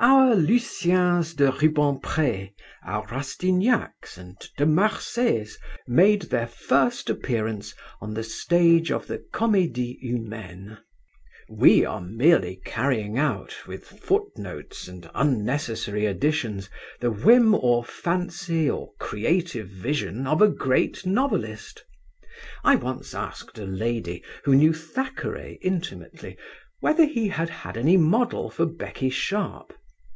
Our 0.00 0.36
Luciens 0.36 1.34
de 1.34 1.50
Rubempré, 1.50 2.52
our 2.84 3.04
Rastignacs, 3.08 4.16
and 4.16 4.38
De 4.56 4.64
Marsays 4.64 5.58
made 5.88 6.22
their 6.22 6.46
first 6.46 7.10
appearance 7.10 7.74
on 8.00 8.14
the 8.14 8.22
stage 8.22 8.92
of 8.92 9.08
the 9.08 9.18
Comédie 9.18 9.98
Humaine. 9.98 10.78
We 11.50 11.84
are 11.84 12.00
merely 12.00 12.60
carrying 12.64 13.18
out, 13.18 13.66
with 13.66 13.86
footnotes 13.88 14.86
and 14.86 15.10
unnecessary 15.16 16.06
additions, 16.06 16.70
the 17.00 17.10
whim 17.10 17.52
or 17.56 17.82
fancy 17.84 18.70
or 18.70 18.92
creative 19.00 19.66
vision 19.66 20.28
of 20.28 20.40
a 20.40 20.48
great 20.48 21.04
novelist. 21.06 21.82
I 22.62 22.76
once 22.76 23.16
asked 23.16 23.58
a 23.58 23.64
lady, 23.66 24.22
who 24.44 24.54
knew 24.54 24.72
Thackeray 24.72 25.58
intimately, 25.60 26.38
whether 26.78 27.04
he 27.04 27.26
had 27.26 27.50
had 27.50 27.76
any 27.76 27.96
model 27.96 28.48
for 28.48 28.64
Becky 28.64 29.10
Sharp. 29.10 29.74